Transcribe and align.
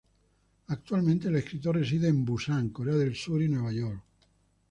Actualmente, 0.69 1.27
el 1.27 1.35
escritor 1.35 1.75
reside 1.75 2.07
en 2.07 2.25
Busan, 2.25 2.69
Corea 2.69 2.95
del 2.95 3.15
Sur, 3.15 3.39
y 3.43 3.47
Nueva 3.49 3.71
York. 3.71 4.01